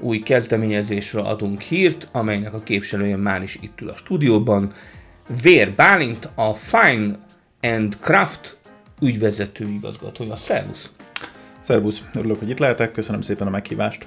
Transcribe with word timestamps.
új 0.00 0.18
kezdeményezésről 0.18 1.24
adunk 1.24 1.60
hírt, 1.60 2.08
amelynek 2.12 2.54
a 2.54 2.62
képviselője 2.62 3.16
már 3.16 3.42
is 3.42 3.58
itt 3.60 3.80
ül 3.80 3.88
a 3.88 3.96
stúdióban. 3.96 4.72
Vér 5.42 5.72
Bálint, 5.74 6.28
a 6.34 6.54
Fine 6.54 7.18
and 7.60 7.96
Craft 8.00 8.58
ügyvezető 9.00 9.68
igazgatója. 9.68 10.36
Szervusz! 10.36 10.90
Szervusz, 11.60 12.02
örülök, 12.14 12.38
hogy 12.38 12.50
itt 12.50 12.58
lehetek, 12.58 12.92
köszönöm 12.92 13.20
szépen 13.20 13.46
a 13.46 13.50
meghívást. 13.50 14.06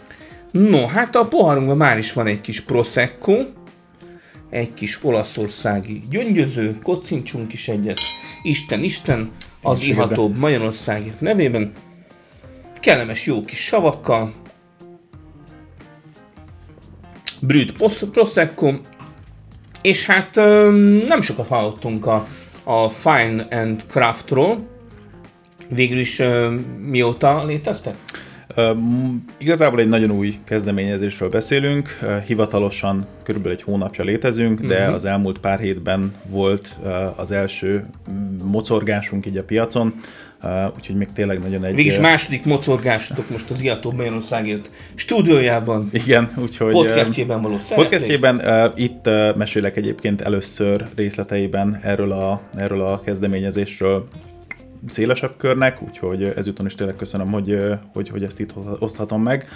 No, 0.51 0.85
hát 0.85 1.15
a 1.15 1.27
poharunkban 1.27 1.77
már 1.77 1.97
is 1.97 2.13
van 2.13 2.27
egy 2.27 2.41
kis 2.41 2.61
Prosecco, 2.61 3.45
egy 4.49 4.73
kis 4.73 5.03
olaszországi 5.03 6.01
gyöngyöző, 6.09 6.79
kocincsunk 6.83 7.53
is 7.53 7.67
egyet. 7.67 7.99
Isten, 8.43 8.83
Isten, 8.83 9.31
az 9.61 9.83
ihatóbb 9.83 10.37
Magyarországért 10.37 11.21
nevében. 11.21 11.73
Kellemes 12.79 13.25
jó 13.25 13.41
kis 13.41 13.59
savakkal, 13.59 14.33
Brüt 17.41 17.71
Prosecco, 18.11 18.73
és 19.81 20.05
hát 20.05 20.35
nem 21.05 21.21
sokat 21.21 21.47
hallottunk 21.47 22.05
a, 22.05 22.23
a 22.63 22.89
Fine 22.89 23.47
and 23.51 23.83
Craftról, 23.87 24.67
végül 25.69 25.99
is 25.99 26.21
mióta 26.79 27.45
léteztek? 27.45 27.95
Igazából 29.37 29.79
egy 29.79 29.87
nagyon 29.87 30.11
új 30.11 30.37
kezdeményezésről 30.43 31.29
beszélünk, 31.29 31.99
hivatalosan 32.25 33.05
körülbelül 33.23 33.57
egy 33.57 33.63
hónapja 33.63 34.03
létezünk, 34.03 34.61
de 34.61 34.79
uh-huh. 34.79 34.95
az 34.95 35.05
elmúlt 35.05 35.37
pár 35.37 35.59
hétben 35.59 36.13
volt 36.25 36.79
az 37.15 37.31
első 37.31 37.85
mocorgásunk 38.43 39.25
így 39.25 39.37
a 39.37 39.43
piacon, 39.43 39.93
úgyhogy 40.75 40.95
még 40.95 41.07
tényleg 41.13 41.39
nagyon 41.39 41.65
egy... 41.65 41.75
Végis 41.75 41.99
második 41.99 42.45
mocorgásotok 42.45 43.29
most 43.29 43.49
az 43.49 43.61
Iató 43.61 43.91
Magyarországért 43.91 44.69
stúdiójában. 44.95 45.89
Igen, 45.91 46.31
úgyhogy... 46.37 46.71
Podcastjében 46.71 47.41
való 47.41 47.57
szereplés. 47.57 47.89
Podcastjében 47.89 48.41
itt 48.75 49.09
mesélek 49.35 49.77
egyébként 49.77 50.21
először 50.21 50.85
részleteiben 50.95 51.79
erről 51.83 52.11
a, 52.11 52.41
erről 52.55 52.81
a 52.81 53.01
kezdeményezésről 53.01 54.07
szélesebb 54.87 55.33
körnek, 55.37 55.81
úgyhogy 55.81 56.23
ezúton 56.23 56.65
is 56.65 56.75
tényleg 56.75 56.95
köszönöm, 56.95 57.31
hogy, 57.31 57.59
hogy, 57.93 58.09
hogy 58.09 58.23
ezt 58.23 58.39
itt 58.39 58.53
oszthatom 58.79 59.21
meg. 59.21 59.49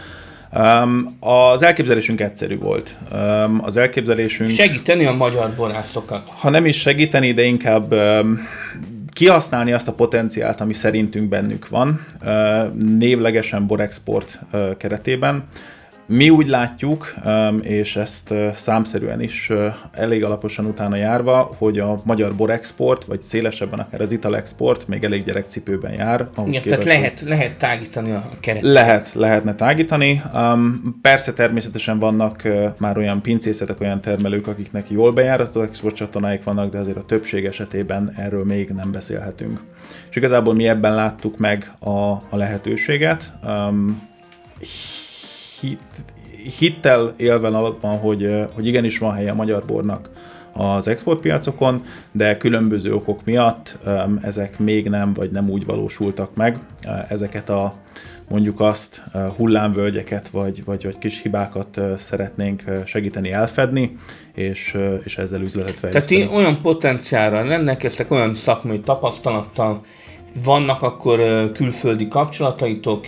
Um, 0.58 1.18
az 1.20 1.64
elképzelésünk 1.64 2.22
egyszerű 2.22 2.58
volt. 2.58 2.98
Um, 3.14 3.62
az 3.64 3.78
elképzelésünk... 3.78 4.50
Segíteni 4.50 5.06
a 5.06 5.14
magyar 5.14 5.53
borászokat. 5.56 6.30
Ha 6.30 6.50
nem 6.50 6.66
is 6.66 6.80
segíteni, 6.80 7.34
de 7.34 7.42
inkább 7.42 7.94
um, 7.94 8.40
kihasználni 9.16 9.72
azt 9.72 9.88
a 9.88 9.94
potenciált, 9.94 10.62
ami 10.62 10.73
szerintünk 10.73 11.30
bennük 11.30 11.68
van, 11.68 12.06
névlegesen 12.98 13.68
Borexport 13.68 14.40
keretében. 14.78 15.48
Mi 16.08 16.30
úgy 16.30 16.48
látjuk, 16.48 17.14
és 17.61 17.95
ezt 17.95 18.34
számszerűen 18.56 19.22
is 19.22 19.52
elég 19.92 20.23
alaposan 20.23 20.66
utána 20.66 20.95
járva, 20.95 21.56
hogy 21.58 21.80
a 21.80 22.02
magyar 22.03 22.36
borexport, 22.36 23.06
vagy 23.06 23.22
szélesebben 23.22 23.80
akár 23.80 24.02
az 24.02 24.12
italexport 24.12 24.88
még 24.88 25.03
elég 25.03 25.24
gyerekcipőben 25.24 25.94
jár. 25.94 26.28
Igen, 26.38 26.52
képest, 26.52 26.63
tehát 26.63 26.84
lehet, 26.84 27.22
lehet 27.22 27.57
tágítani 27.57 28.12
a 28.12 28.29
keretet. 28.40 28.72
Lehet, 28.72 29.12
lehetne 29.13 29.56
tágítani. 29.56 30.22
Persze 31.02 31.34
természetesen 31.34 32.00
vannak 32.00 32.47
már 32.79 32.97
olyan 32.97 33.22
pincészetek, 33.22 33.81
olyan 33.81 34.02
termelők, 34.02 34.47
akiknek 34.47 34.90
jól 34.90 35.12
bejáratott 35.12 35.63
export 35.63 35.96
csatornáik 35.96 36.44
vannak, 36.44 36.72
de 36.72 36.78
azért 36.78 36.97
a 36.97 37.06
többség 37.06 37.46
esetében 37.46 38.13
erről 38.18 38.46
még 38.46 38.69
nem 38.69 38.91
beszélhetünk. 38.91 39.62
És 40.09 40.16
igazából 40.16 40.53
mi 40.53 40.68
ebben 40.68 40.96
láttuk 40.96 41.38
meg 41.38 41.72
a, 41.79 41.90
a 42.09 42.25
lehetőséget 42.31 43.31
hittel 46.59 47.14
élve 47.18 47.48
alapban, 47.48 47.98
hogy, 47.98 48.46
hogy 48.53 48.68
igenis 48.68 48.98
van 48.98 49.14
helye 49.14 49.31
a 49.31 49.36
magyar 49.36 49.64
bornak 49.66 50.09
az 50.53 50.88
exportpiacokon, 50.88 51.84
de 52.12 52.38
különböző 52.38 52.94
okok 52.94 53.26
miatt 53.26 53.78
ezek 54.22 54.59
még 54.59 54.90
nem, 54.90 55.14
vagy 55.14 55.31
nem 55.31 55.50
úgy 55.50 55.66
valósultak 55.66 56.36
meg. 56.36 56.59
Ezeket 57.09 57.50
a 57.50 57.74
mondjuk 58.30 58.59
azt 58.59 59.02
hullámvölgyeket, 59.36 60.30
vagy, 60.30 60.64
vagy, 60.66 60.84
vagy 60.84 60.98
kis 60.98 61.22
hibákat 61.22 61.82
szeretnénk 61.97 62.64
segíteni 62.86 63.32
elfedni, 63.32 63.97
és, 64.34 64.78
és 65.03 65.18
ezzel 65.18 65.42
üzletet 65.42 65.76
fejleszteni. 65.76 66.20
Tehát 66.20 66.30
ti 66.30 66.38
olyan 66.38 66.62
potenciálra 66.62 67.47
rendelkeztek, 67.47 68.12
olyan 68.12 68.36
szakmai 68.36 68.80
tapasztalattal, 68.80 69.82
vannak 70.44 70.82
akkor 70.82 71.20
külföldi 71.53 72.08
kapcsolataitok 72.08 73.06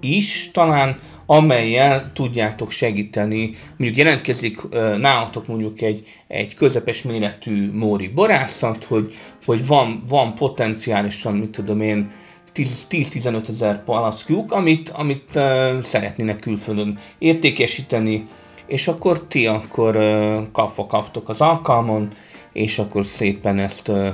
is 0.00 0.50
talán, 0.52 0.96
amelyel 1.32 2.10
tudjátok 2.14 2.70
segíteni, 2.70 3.50
mondjuk 3.76 3.96
jelentkezik 3.96 4.68
nálatok 4.98 5.46
mondjuk 5.46 5.80
egy, 5.80 6.04
egy 6.28 6.54
közepes 6.54 7.02
méretű 7.02 7.72
móri 7.72 8.08
borászat, 8.08 8.84
hogy, 8.84 9.14
hogy 9.44 9.66
van, 9.66 10.04
van 10.08 10.34
potenciálisan, 10.34 11.34
mit 11.34 11.50
tudom 11.50 11.80
én, 11.80 12.10
10-15 12.54 13.48
ezer 13.48 13.84
palackjuk, 13.84 14.52
amit, 14.52 14.88
amit 14.88 15.30
uh, 15.34 15.80
szeretnének 15.80 16.38
külföldön 16.38 16.98
értékesíteni, 17.18 18.26
és 18.66 18.88
akkor 18.88 19.26
ti 19.26 19.46
akkor 19.46 19.96
uh, 19.96 20.38
kapva 20.52 20.86
kaptok 20.86 21.28
az 21.28 21.40
alkalmon, 21.40 22.08
és 22.52 22.78
akkor 22.78 23.06
szépen 23.06 23.58
ezt, 23.58 23.88
uh, 23.88 24.08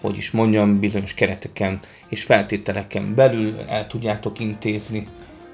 hogy 0.00 0.16
is 0.16 0.30
mondjam, 0.30 0.80
bizonyos 0.80 1.14
kereteken 1.14 1.80
és 2.08 2.22
feltételeken 2.22 3.14
belül 3.14 3.54
el 3.68 3.86
tudjátok 3.86 4.40
intézni 4.40 5.06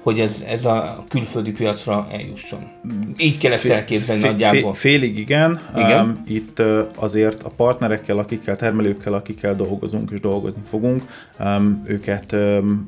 hogy 0.07 0.19
ez, 0.19 0.43
ez 0.47 0.65
a 0.65 1.03
külföldi 1.09 1.51
piacra 1.51 2.07
eljusson. 2.11 2.59
Így 3.17 3.37
kell 3.37 3.51
ezt 3.51 3.65
elképzelni 3.65 4.21
fél, 4.21 4.31
nagyjából. 4.31 4.73
Félig 4.73 5.17
igen. 5.17 5.61
igen? 5.75 6.05
Um, 6.05 6.23
itt 6.27 6.61
azért 6.95 7.43
a 7.43 7.49
partnerekkel, 7.49 8.17
akikkel, 8.17 8.55
termelőkkel, 8.55 9.13
akikkel 9.13 9.55
dolgozunk 9.55 10.11
és 10.11 10.19
dolgozni 10.19 10.61
fogunk, 10.69 11.03
um, 11.39 11.83
őket 11.87 12.31
um, 12.31 12.87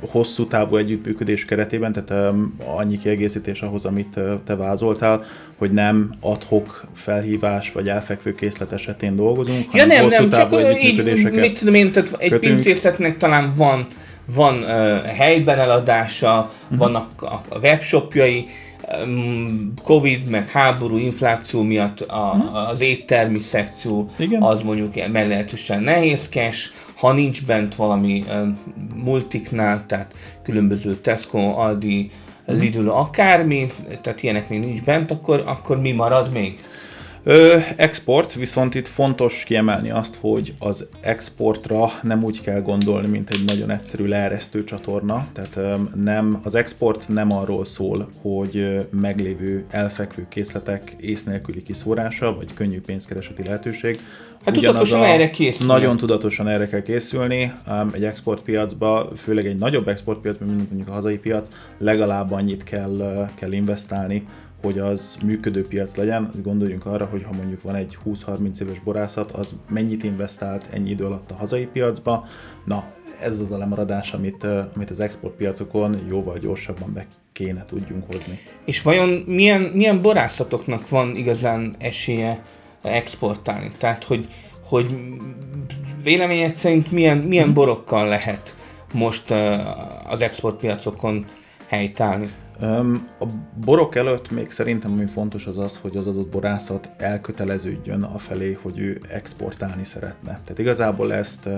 hosszú 0.00 0.46
távú 0.46 0.76
együttműködés 0.76 1.44
keretében, 1.44 1.92
tehát 1.92 2.32
um, 2.32 2.56
annyi 2.64 2.98
kiegészítés 2.98 3.60
ahhoz, 3.60 3.84
amit 3.84 4.16
uh, 4.16 4.32
te 4.46 4.56
vázoltál, 4.56 5.24
hogy 5.56 5.72
nem 5.72 6.10
adhok 6.20 6.84
felhívás 6.92 7.72
vagy 7.72 7.88
elfekvő 7.88 8.32
készlet 8.32 8.72
esetén 8.72 9.16
dolgozunk, 9.16 9.64
ja, 9.72 9.80
hanem 9.80 9.88
nem, 9.88 10.02
hosszú 10.02 10.20
nem, 10.20 10.30
távú 10.30 10.60
csak 10.60 10.82
így, 10.82 11.30
mit 11.32 11.58
tudom 11.58 11.74
én, 11.74 11.92
tehát 11.92 12.14
egy 12.18 12.38
pincészetnek 12.38 13.16
talán 13.16 13.52
van 13.56 13.84
van 14.34 14.58
uh, 14.58 15.02
helyben 15.02 15.58
eladása, 15.58 16.52
uh-huh. 16.62 16.78
vannak 16.78 17.22
a, 17.22 17.42
a 17.48 17.58
webshopjai, 17.58 18.46
um, 19.04 19.72
Covid, 19.84 20.28
meg 20.28 20.48
háború, 20.48 20.96
infláció 20.96 21.62
miatt 21.62 22.00
a, 22.00 22.34
uh-huh. 22.36 22.68
az 22.68 22.80
éttermi 22.80 23.38
szekció 23.38 24.10
Igen. 24.16 24.42
az 24.42 24.62
mondjuk 24.62 24.94
meglehetősen 25.12 25.82
nehézkes, 25.82 26.72
ha 26.96 27.12
nincs 27.12 27.46
bent 27.46 27.74
valami 27.74 28.24
uh, 28.28 28.48
multiknál, 28.94 29.84
tehát 29.86 30.12
különböző 30.42 30.96
Tesco, 30.96 31.38
Aldi, 31.38 32.10
Lidl, 32.46 32.88
akármi, 32.88 33.72
tehát 34.02 34.22
ilyeneknél 34.22 34.58
nincs 34.58 34.82
bent, 34.82 35.10
akkor, 35.10 35.42
akkor 35.46 35.80
mi 35.80 35.92
marad 35.92 36.32
még? 36.32 36.58
Ö, 37.22 37.56
export, 37.76 38.34
viszont 38.34 38.74
itt 38.74 38.88
fontos 38.88 39.44
kiemelni 39.44 39.90
azt, 39.90 40.18
hogy 40.20 40.54
az 40.58 40.86
exportra 41.00 41.90
nem 42.02 42.24
úgy 42.24 42.40
kell 42.40 42.60
gondolni, 42.60 43.06
mint 43.06 43.30
egy 43.30 43.44
nagyon 43.46 43.70
egyszerű 43.70 44.04
leeresztő 44.04 44.64
csatorna. 44.64 45.26
Tehát 45.32 45.56
ö, 45.56 45.74
nem, 46.02 46.40
az 46.44 46.54
export 46.54 47.08
nem 47.08 47.32
arról 47.32 47.64
szól, 47.64 48.08
hogy 48.22 48.86
meglévő 48.90 49.64
elfekvő 49.70 50.26
készletek 50.28 50.96
ész 51.00 51.24
nélküli 51.24 51.62
kiszórása, 51.62 52.34
vagy 52.34 52.54
könnyű 52.54 52.80
pénzkereseti 52.80 53.42
lehetőség. 53.44 54.00
Hát 54.44 54.54
tudatosan 54.54 55.02
erre 55.02 55.30
készülni. 55.30 55.72
Nagyon 55.72 55.96
tudatosan 55.96 56.48
erre 56.48 56.68
kell 56.68 56.82
készülni. 56.82 57.52
Egy 57.92 58.04
exportpiacba, 58.04 59.08
főleg 59.16 59.46
egy 59.46 59.58
nagyobb 59.58 59.88
exportpiacban, 59.88 60.48
mint 60.48 60.68
mondjuk 60.68 60.88
a 60.88 60.92
hazai 60.92 61.18
piac, 61.18 61.48
legalább 61.78 62.32
annyit 62.32 62.64
kell, 62.64 63.28
kell 63.34 63.52
investálni, 63.52 64.26
hogy 64.62 64.78
az 64.78 65.18
működő 65.24 65.66
piac 65.66 65.94
legyen, 65.94 66.30
gondoljunk 66.42 66.86
arra, 66.86 67.04
hogy 67.04 67.22
ha 67.22 67.32
mondjuk 67.32 67.62
van 67.62 67.74
egy 67.74 67.98
20-30 68.06 68.60
éves 68.60 68.80
borászat, 68.80 69.30
az 69.30 69.54
mennyit 69.68 70.04
investált 70.04 70.68
ennyi 70.72 70.90
idő 70.90 71.04
alatt 71.04 71.30
a 71.30 71.34
hazai 71.34 71.66
piacba, 71.66 72.26
na 72.64 72.84
ez 73.20 73.40
az 73.40 73.50
a 73.50 73.58
lemaradás, 73.58 74.12
amit, 74.12 74.46
amit 74.74 74.90
az 74.90 75.00
exportpiacokon 75.00 76.00
jóval 76.08 76.38
gyorsabban 76.38 76.92
be 76.92 77.06
kéne 77.32 77.64
tudjunk 77.64 78.04
hozni. 78.12 78.40
És 78.64 78.82
vajon 78.82 79.08
milyen, 79.26 79.60
milyen 79.60 80.02
borászatoknak 80.02 80.88
van 80.88 81.16
igazán 81.16 81.74
esélye 81.78 82.44
exportálni? 82.82 83.70
Tehát, 83.78 84.04
hogy, 84.04 84.26
hogy 84.64 84.96
véleményed 86.02 86.54
szerint 86.54 86.90
milyen, 86.90 87.18
milyen 87.18 87.54
borokkal 87.54 88.08
lehet 88.08 88.54
most 88.92 89.30
az 90.08 90.20
exportpiacokon 90.20 91.24
helytállni? 91.66 92.28
A 93.18 93.24
borok 93.64 93.94
előtt 93.94 94.30
még 94.30 94.50
szerintem 94.50 94.92
ami 94.92 95.06
fontos 95.06 95.46
az 95.46 95.58
az, 95.58 95.78
hogy 95.78 95.96
az 95.96 96.06
adott 96.06 96.28
borászat 96.28 96.90
elköteleződjön 96.96 98.02
afelé, 98.02 98.58
hogy 98.62 98.78
ő 98.78 99.00
exportálni 99.08 99.84
szeretne. 99.84 100.30
Tehát 100.30 100.58
igazából 100.58 101.12
ezt 101.12 101.48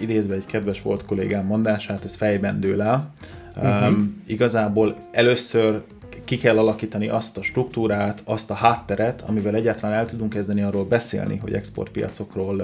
idézve 0.00 0.34
egy 0.34 0.46
kedves 0.46 0.82
volt 0.82 1.04
kollégám 1.04 1.46
mondását, 1.46 2.04
ez 2.04 2.16
fejben 2.16 2.60
dől 2.60 2.82
el. 2.82 3.12
Uh-huh. 3.56 3.96
Igazából 4.26 4.96
először 5.10 5.82
ki 6.24 6.36
kell 6.36 6.58
alakítani 6.58 7.08
azt 7.08 7.36
a 7.38 7.42
struktúrát, 7.42 8.22
azt 8.24 8.50
a 8.50 8.54
hátteret, 8.54 9.24
amivel 9.26 9.54
egyáltalán 9.54 9.96
el 9.96 10.06
tudunk 10.06 10.32
kezdeni 10.32 10.62
arról 10.62 10.84
beszélni, 10.84 11.36
hogy 11.36 11.52
exportpiacokról 11.52 12.62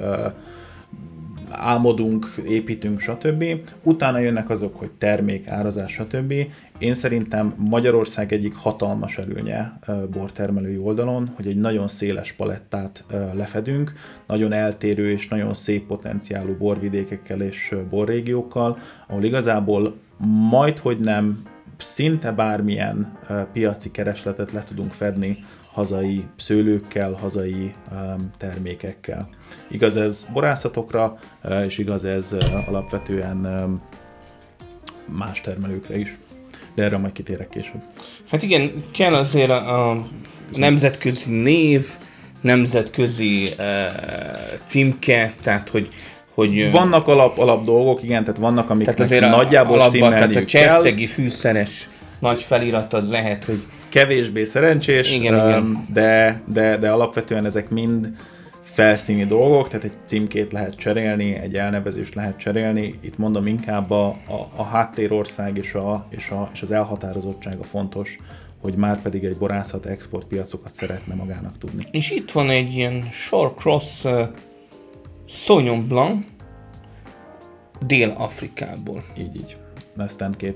álmodunk, 1.52 2.26
építünk, 2.48 3.00
stb. 3.00 3.44
Utána 3.82 4.18
jönnek 4.18 4.50
azok, 4.50 4.76
hogy 4.76 4.90
termék, 4.90 5.48
árazás, 5.48 5.92
stb. 5.92 6.34
Én 6.78 6.94
szerintem 6.94 7.54
Magyarország 7.56 8.32
egyik 8.32 8.54
hatalmas 8.54 9.18
előnye 9.18 9.78
bortermelői 10.10 10.78
oldalon, 10.78 11.32
hogy 11.34 11.46
egy 11.46 11.56
nagyon 11.56 11.88
széles 11.88 12.32
palettát 12.32 13.04
lefedünk, 13.34 13.92
nagyon 14.26 14.52
eltérő 14.52 15.10
és 15.10 15.28
nagyon 15.28 15.54
szép 15.54 15.86
potenciálú 15.86 16.56
borvidékekkel 16.56 17.40
és 17.40 17.74
borrégiókkal, 17.90 18.78
ahol 19.08 19.24
igazából 19.24 19.94
majd, 20.50 20.78
hogy 20.78 20.98
nem 20.98 21.42
szinte 21.78 22.32
bármilyen 22.32 23.18
piaci 23.52 23.90
keresletet 23.90 24.52
le 24.52 24.64
tudunk 24.64 24.92
fedni 24.92 25.36
hazai 25.72 26.24
szőlőkkel, 26.36 27.12
hazai 27.12 27.74
termékekkel. 28.38 29.28
Igaz 29.70 29.96
ez 29.96 30.26
borászatokra, 30.32 31.18
és 31.66 31.78
igaz 31.78 32.04
ez 32.04 32.36
alapvetően 32.66 33.36
más 35.18 35.40
termelőkre 35.40 35.98
is. 35.98 36.16
De 36.74 36.82
erre 36.82 36.98
majd 36.98 37.12
kitérek 37.12 37.48
később. 37.48 37.82
Hát 38.30 38.42
igen, 38.42 38.84
kell 38.92 39.14
azért 39.14 39.50
a, 39.50 40.02
nemzetközi 40.52 41.30
név, 41.30 41.86
nemzetközi 42.40 43.54
uh, 43.58 43.64
címke, 44.64 45.34
tehát 45.42 45.68
hogy 45.68 45.88
hogy, 46.34 46.70
vannak 46.70 47.08
alap, 47.08 47.38
alap 47.38 47.64
dolgok, 47.64 48.02
igen, 48.02 48.24
tehát 48.24 48.40
vannak, 48.40 48.70
amik 48.70 48.84
tehát 48.84 49.00
azért 49.00 49.30
nagyjából 49.30 49.78
a, 49.78 49.82
alapban, 49.82 50.10
tehát 50.10 50.36
a 50.36 50.44
cserszegi 50.44 51.06
fűszeres 51.06 51.88
nagy 52.20 52.42
felirat 52.42 52.92
az 52.92 53.10
lehet, 53.10 53.44
hogy 53.44 53.62
kevésbé 53.92 54.44
szerencsés, 54.44 55.12
igen, 55.12 55.34
um, 55.34 55.48
igen. 55.48 55.86
De, 55.92 56.42
de, 56.46 56.76
de 56.76 56.90
alapvetően 56.90 57.44
ezek 57.44 57.68
mind 57.68 58.12
felszíni 58.60 59.24
dolgok, 59.24 59.68
tehát 59.68 59.84
egy 59.84 59.96
címkét 60.06 60.52
lehet 60.52 60.74
cserélni, 60.74 61.34
egy 61.34 61.54
elnevezést 61.54 62.14
lehet 62.14 62.38
cserélni. 62.38 62.98
Itt 63.00 63.18
mondom 63.18 63.46
inkább 63.46 63.90
a, 63.90 64.06
a, 64.06 64.48
a 64.56 64.62
háttérország 64.62 65.56
és, 65.56 65.74
a, 65.74 66.06
és, 66.10 66.28
a, 66.28 66.50
és 66.52 66.62
az 66.62 66.70
elhatározottság 66.70 67.58
a 67.60 67.64
fontos, 67.64 68.16
hogy 68.60 68.74
már 68.74 69.02
pedig 69.02 69.24
egy 69.24 69.36
borászat 69.36 69.86
exportpiacokat 69.86 70.74
szeretne 70.74 71.14
magának 71.14 71.58
tudni. 71.58 71.84
És 71.90 72.10
itt 72.10 72.30
van 72.30 72.50
egy 72.50 72.74
ilyen 72.74 73.08
Shortcross 73.10 74.04
uh, 74.04 74.20
Sauvignon 75.26 75.86
Blanc 75.88 76.24
Dél-Afrikából. 77.86 79.02
Így, 79.18 79.36
így. 79.36 79.56
Western 79.96 80.36
kép. 80.36 80.54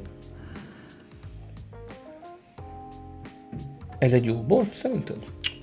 Ez 3.99 4.13
egy 4.13 4.27
jó 4.27 4.35
bor, 4.35 4.65
szerinted? 4.73 5.17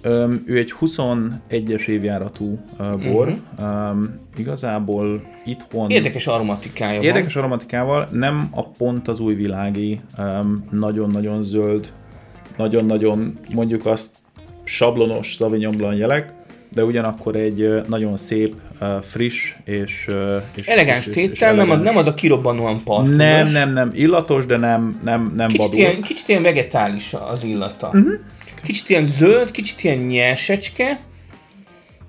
Um, 0.06 0.44
ő 0.46 0.58
egy 0.58 0.74
21-es 0.80 1.88
évjáratú 1.88 2.60
uh, 2.80 3.12
bor. 3.12 3.28
Uh-huh. 3.28 3.90
Um, 3.92 4.18
igazából 4.38 5.22
itthon... 5.46 5.90
Érdekes 5.90 6.28
aromatikája 6.28 7.02
Érdekes 7.02 7.34
van. 7.34 7.44
aromatikával, 7.44 8.08
nem 8.12 8.48
a 8.52 8.68
pont 8.68 9.08
az 9.08 9.20
új 9.20 9.34
világi, 9.34 10.02
um, 10.18 10.66
nagyon-nagyon 10.72 11.44
zöld, 11.44 11.92
nagyon-nagyon 12.58 13.38
mondjuk 13.54 13.86
azt 13.86 14.16
sablonos 14.64 15.28
Sauvignon 15.28 15.78
Blanc 15.78 15.98
jelek, 15.98 16.34
de 16.74 16.84
ugyanakkor 16.84 17.36
egy 17.36 17.84
nagyon 17.88 18.18
szép, 18.18 18.56
friss 19.02 19.54
és... 19.66 20.08
és 20.56 20.68
elegáns 20.68 21.08
és, 21.08 21.14
tétel, 21.14 21.52
és 21.52 21.58
nem, 21.58 21.70
az, 21.70 21.82
nem 21.82 21.98
az 21.98 22.08
a 22.08 22.14
kirobbanóan 22.14 22.84
parfümös. 22.84 23.18
Nem, 23.18 23.52
nem, 23.52 23.74
nem, 23.74 23.92
illatos, 23.94 24.46
de 24.46 24.58
nem, 24.58 25.00
nem, 25.04 25.34
nem 25.36 25.48
kicsit 25.48 25.76
Ilyen, 25.76 26.02
kicsit 26.02 26.28
ilyen 26.28 26.42
vegetális 26.42 27.14
az 27.14 27.44
illata. 27.44 27.88
Uh-huh. 27.88 28.14
Kicsit 28.64 28.90
ilyen 28.90 29.08
zöld, 29.08 29.52
kicsit 29.52 29.84
ilyen 29.84 29.98
nyersecske, 29.98 31.00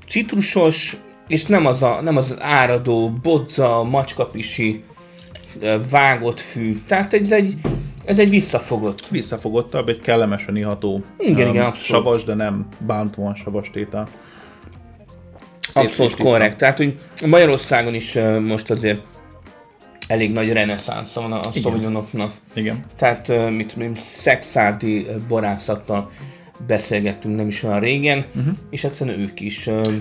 citrusos, 0.08 0.96
és 1.28 1.44
nem 1.44 1.66
az, 1.66 1.82
a, 1.82 2.00
nem 2.02 2.16
az 2.16 2.36
áradó, 2.38 3.10
bodza, 3.22 3.82
macskapisi, 3.82 4.84
vágott 5.90 6.40
fű. 6.40 6.80
Tehát 6.86 7.14
ez 7.14 7.32
egy, 7.32 7.54
ez 8.04 8.18
egy 8.18 8.30
visszafogott. 8.30 9.08
Visszafogottabb, 9.08 9.88
egy 9.88 10.00
kellemesen 10.00 10.56
iható. 10.56 11.02
Igen, 11.18 11.48
um, 11.48 11.54
igen, 11.54 11.72
Savas, 11.72 12.24
de 12.24 12.34
nem 12.34 12.66
bántóan 12.86 13.34
savas 13.34 13.70
tétel. 13.70 14.08
Abszolút 15.74 16.16
korrekt. 16.16 16.56
Tehát, 16.56 16.76
hogy 16.76 16.98
Magyarországon 17.26 17.94
is 17.94 18.14
uh, 18.14 18.40
most 18.40 18.70
azért 18.70 19.00
elég 20.06 20.32
nagy 20.32 20.52
reneszánsz 20.52 21.12
van 21.12 21.32
a 21.32 21.52
szovinyonoknak. 21.52 22.34
Igen. 22.54 22.84
Tehát, 22.96 23.28
uh, 23.28 23.50
mit 23.50 23.72
tudom, 23.72 23.94
szexárdi 23.94 25.06
borászattal 25.28 26.10
beszélgettünk 26.66 27.36
nem 27.36 27.48
is 27.48 27.62
olyan 27.62 27.80
régen, 27.80 28.18
uh-huh. 28.18 28.54
és 28.70 28.84
egyszerűen 28.84 29.18
ők 29.18 29.40
is 29.40 29.66
uh, 29.66 29.92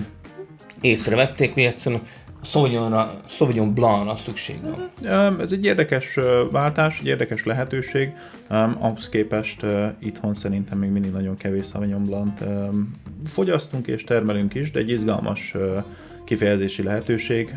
észrevették, 0.80 1.54
hogy 1.54 1.62
egyszerűen 1.62 2.00
Sauvignon, 2.42 3.10
Sauvignon 3.28 3.74
Blanc-ra 3.74 4.16
szükség 4.16 4.56
van. 4.62 4.90
Ez 5.40 5.52
egy 5.52 5.64
érdekes 5.64 6.18
váltás, 6.50 6.98
egy 7.00 7.06
érdekes 7.06 7.44
lehetőség. 7.44 8.12
Ahhoz 8.78 9.08
képest 9.08 9.66
itthon 9.98 10.34
szerintem 10.34 10.78
még 10.78 10.90
mindig 10.90 11.10
nagyon 11.10 11.36
kevés 11.36 11.66
Sauvignon 11.66 12.02
Blanc 12.02 12.40
fogyasztunk 13.24 13.86
és 13.86 14.04
termelünk 14.04 14.54
is, 14.54 14.70
de 14.70 14.78
egy 14.78 14.90
izgalmas 14.90 15.54
kifejezési 16.24 16.82
lehetőség. 16.82 17.56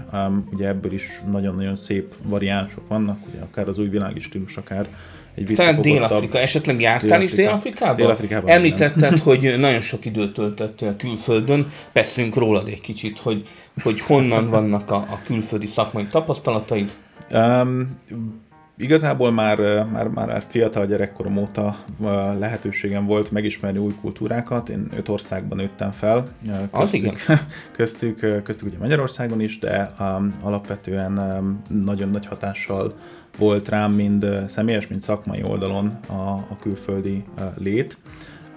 Ugye 0.53 0.67
ebből 0.67 0.93
is 0.93 1.21
nagyon-nagyon 1.31 1.75
szép 1.75 2.13
variánsok 2.23 2.87
vannak, 2.87 3.19
ugye 3.27 3.39
akár 3.39 3.67
az 3.67 3.79
új 3.79 3.87
világi 3.87 4.19
stílus, 4.19 4.57
akár 4.57 4.87
egy 5.35 5.53
Tehát 5.55 5.79
Dél-Afrika, 5.79 6.39
esetleg 6.39 6.81
jártál 6.81 7.21
is 7.21 7.31
Dél-Afrikában? 7.31 7.95
Dél-Afrikában 7.95 8.49
Említetted, 8.49 9.11
nem. 9.11 9.19
hogy 9.19 9.55
nagyon 9.57 9.81
sok 9.81 10.05
időt 10.05 10.33
töltöttél 10.33 10.95
külföldön, 10.95 11.71
beszélünk 11.93 12.35
rólad 12.35 12.67
egy 12.67 12.81
kicsit, 12.81 13.19
hogy, 13.19 13.47
hogy 13.83 14.01
honnan 14.01 14.49
vannak 14.49 14.91
a, 14.91 14.95
a 14.95 15.19
külföldi 15.25 15.65
szakmai 15.65 16.05
tapasztalataid? 16.05 16.91
Um, 17.33 17.99
igazából 18.77 19.31
már, 19.31 19.57
már, 19.91 20.07
már 20.07 20.43
fiatal 20.47 20.85
gyerekkorom 20.85 21.37
óta 21.37 21.75
lehetőségem 22.39 23.05
volt 23.05 23.31
megismerni 23.31 23.79
új 23.79 23.93
kultúrákat. 24.01 24.69
Én 24.69 24.87
öt 24.97 25.09
országban 25.09 25.57
nőttem 25.57 25.91
fel. 25.91 26.27
Köztük, 26.45 26.69
Az 26.71 26.93
igen. 26.93 27.15
Köztük, 27.77 28.43
köztük 28.43 28.67
ugye 28.67 28.77
Magyarországon 28.77 29.41
is, 29.41 29.59
de 29.59 29.93
um, 29.99 30.37
alapvetően 30.41 31.17
um, 31.17 31.61
nagyon 31.83 32.09
nagy 32.09 32.25
hatással 32.25 32.95
volt 33.37 33.69
rám 33.69 33.91
mind 33.91 34.43
személyes, 34.47 34.87
mind 34.87 35.01
szakmai 35.01 35.43
oldalon 35.43 35.99
a, 36.07 36.13
a 36.31 36.57
külföldi 36.61 37.23
lét. 37.55 37.97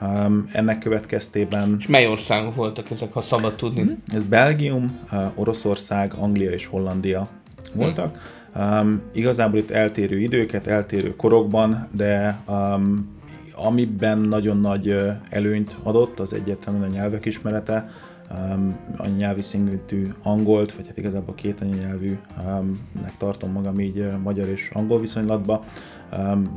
Um, 0.02 0.48
ennek 0.52 0.78
következtében... 0.78 1.76
És 1.78 1.86
mely 1.86 2.06
országok 2.06 2.54
voltak 2.54 2.90
ezek, 2.90 3.12
ha 3.12 3.20
szabad 3.20 3.54
tudni? 3.54 3.82
Hmm. 3.82 4.02
Ez 4.14 4.22
Belgium, 4.22 4.98
Oroszország, 5.34 6.12
Anglia 6.14 6.50
és 6.50 6.66
Hollandia 6.66 7.28
voltak. 7.74 8.39
Um, 8.57 9.00
igazából 9.12 9.59
itt 9.59 9.71
eltérő 9.71 10.19
időket, 10.19 10.66
eltérő 10.66 11.16
korokban, 11.16 11.88
de 11.97 12.40
um, 12.49 13.19
amiben 13.54 14.19
nagyon 14.19 14.61
nagy 14.61 14.97
előnyt 15.28 15.76
adott, 15.83 16.21
az 16.21 16.33
egyértelműen 16.33 16.90
a 16.90 16.92
nyelvek 16.92 17.25
ismerete, 17.25 17.90
um, 18.30 18.76
anyanyelvi 18.97 19.42
szintű 19.42 20.07
angolt, 20.23 20.73
vagy 20.73 20.87
hát 20.87 20.99
igazából 20.99 21.35
két 21.35 21.61
anyanyelvűnek 21.61 23.16
tartom 23.19 23.52
magam 23.52 23.80
így 23.80 24.07
magyar 24.23 24.49
és 24.49 24.71
angol 24.73 25.00
viszonylatba, 25.00 25.54
um, 25.54 25.64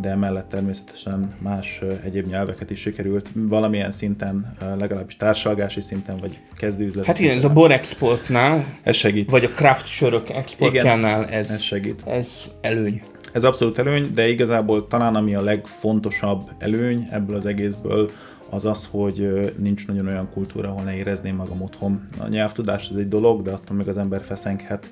de 0.02 0.10
emellett 0.10 0.50
természetesen 0.50 1.34
más 1.40 1.82
egyéb 2.04 2.26
nyelveket 2.26 2.70
is 2.70 2.80
sikerült 2.80 3.30
valamilyen 3.34 3.92
szinten, 3.92 4.56
legalábbis 4.78 5.18
társalgási 5.18 5.82
szinten, 5.82 6.18
vagy 6.18 6.40
kezdőüzleti 6.56 7.08
Hát 7.08 7.20
igen, 7.20 7.38
ez 7.38 7.44
a 7.46 7.72
exportnál, 7.72 8.66
ez 8.84 8.96
segít. 8.96 9.30
vagy 9.30 9.44
a 9.44 9.50
craft 9.50 9.86
sörök 9.86 10.30
exportjánál 10.30 11.26
ez, 11.26 11.50
ez 11.50 11.62
segít. 11.62 12.04
Ez 12.06 12.30
előny. 12.62 13.02
Ez 13.34 13.44
abszolút 13.44 13.78
előny, 13.78 14.10
de 14.14 14.28
igazából 14.28 14.88
talán 14.88 15.16
ami 15.16 15.36
a 15.36 15.42
legfontosabb 15.42 16.50
előny 16.60 17.08
ebből 17.12 17.36
az 17.36 17.46
egészből, 17.46 18.12
az 18.50 18.66
az, 18.66 18.88
hogy 18.92 19.54
nincs 19.58 19.88
nagyon 19.88 20.08
olyan 20.08 20.30
kultúra, 20.34 20.70
ahol 20.70 20.84
ne 20.84 20.96
érezném 20.96 21.36
magam 21.36 21.62
otthon. 21.62 22.06
A 22.20 22.28
nyelvtudás 22.28 22.90
az 22.92 22.98
egy 22.98 23.08
dolog, 23.08 23.42
de 23.42 23.52
attól 23.52 23.78
még 23.78 23.88
az 23.88 23.98
ember 23.98 24.24
feszenghet 24.24 24.92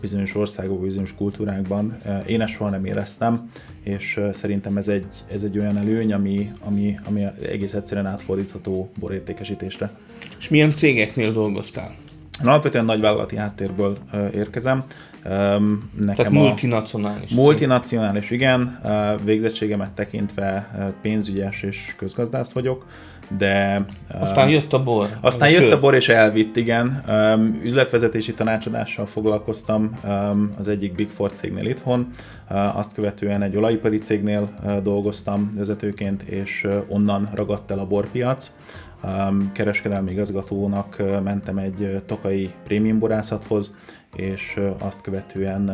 bizonyos 0.00 0.34
országok, 0.34 0.80
bizonyos 0.80 1.14
kultúrákban. 1.14 1.96
Én 2.26 2.40
ezt 2.40 2.52
soha 2.52 2.70
nem 2.70 2.84
éreztem, 2.84 3.50
és 3.82 4.20
szerintem 4.32 4.76
ez 4.76 4.88
egy, 4.88 5.06
ez 5.32 5.42
egy 5.42 5.58
olyan 5.58 5.76
előny, 5.76 6.12
ami, 6.12 6.50
ami, 6.64 6.98
ami 7.04 7.24
egész 7.42 7.74
egyszerűen 7.74 8.06
átfordítható 8.06 8.90
borértékesítésre. 8.98 9.90
És 10.38 10.48
milyen 10.48 10.74
cégeknél 10.74 11.32
dolgoztál? 11.32 11.94
Alapvetően 12.44 12.84
nagyvállalati 12.84 13.36
háttérből 13.36 13.96
érkezem. 14.34 14.84
Nekem 15.28 16.14
Tehát 16.14 16.32
multinacionális. 16.32 17.30
Multinacionális, 17.30 18.30
igen. 18.30 18.80
Végzettségemet 19.24 19.92
tekintve 19.92 20.70
pénzügyes 21.02 21.62
és 21.62 21.94
közgazdász 21.96 22.52
vagyok 22.52 22.86
de... 23.38 23.84
Aztán 24.20 24.48
jött 24.48 24.72
a 24.72 24.82
bor. 24.82 25.08
Aztán 25.20 25.50
jött 25.50 25.72
a 25.72 25.80
bor, 25.80 25.94
és 25.94 26.08
elvitt, 26.08 26.56
igen. 26.56 27.02
Um, 27.08 27.60
üzletvezetési 27.62 28.32
tanácsadással 28.32 29.06
foglalkoztam 29.06 29.90
um, 30.04 30.54
az 30.58 30.68
egyik 30.68 30.94
Big 30.94 31.08
Four 31.08 31.32
cégnél 31.32 31.66
itthon, 31.66 32.10
azt 32.74 32.92
követően 32.92 33.42
egy 33.42 33.56
olajipari 33.56 33.98
cégnél 33.98 34.54
dolgoztam 34.82 35.50
vezetőként, 35.56 36.22
és 36.22 36.66
onnan 36.88 37.28
ragadt 37.34 37.70
el 37.70 37.78
a 37.78 37.86
borpiac. 37.86 38.50
Um, 39.04 39.50
kereskedelmi 39.52 40.10
igazgatónak 40.10 41.02
mentem 41.24 41.58
egy 41.58 42.02
tokai 42.06 42.50
prémium 42.64 42.98
borászathoz, 42.98 43.74
és 44.16 44.60
azt 44.78 45.00
követően 45.00 45.70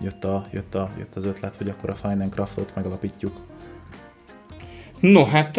jött, 0.00 0.24
a, 0.24 0.46
jött, 0.52 0.74
a, 0.74 0.90
jött 0.98 1.16
az 1.16 1.24
ötlet, 1.24 1.56
hogy 1.56 1.68
akkor 1.68 1.90
a 1.90 1.94
Fine 1.94 2.28
Craftot 2.28 2.74
megalapítjuk. 2.74 3.40
No, 5.00 5.24
hát 5.24 5.56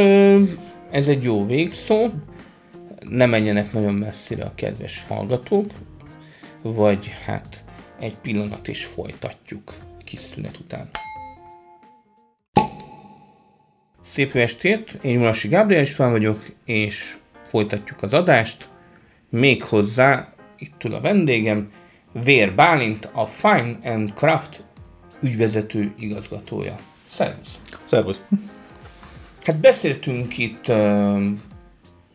ez 0.91 1.07
egy 1.07 1.23
jó 1.23 1.45
végszó, 1.45 2.09
ne 3.09 3.25
menjenek 3.25 3.73
nagyon 3.73 3.93
messzire 3.93 4.43
a 4.43 4.55
kedves 4.55 5.05
hallgatók, 5.07 5.65
vagy 6.61 7.11
hát 7.25 7.63
egy 8.00 8.17
pillanat 8.17 8.67
is 8.67 8.85
folytatjuk 8.85 9.73
kis 10.03 10.19
szünet 10.19 10.57
után. 10.57 10.89
Szép 14.01 14.35
estét, 14.35 15.00
én 15.01 15.17
Mulasi 15.17 15.47
Gábriel 15.47 15.81
is 15.81 15.95
vagyok, 15.95 16.39
és 16.65 17.15
folytatjuk 17.43 18.01
az 18.01 18.13
adást. 18.13 18.69
Még 19.29 19.63
hozzá, 19.63 20.33
itt 20.57 20.83
ül 20.83 20.93
a 20.93 21.01
vendégem, 21.01 21.71
Vér 22.12 22.56
Bálint, 22.56 23.10
a 23.13 23.25
Fine 23.25 23.77
and 23.84 24.13
Craft 24.13 24.63
ügyvezető 25.20 25.94
igazgatója. 26.00 26.75
Szervusz! 27.12 27.60
Szervusz! 27.84 28.20
Hát 29.44 29.56
beszéltünk 29.56 30.38
itt 30.38 30.68
uh, 30.68 31.22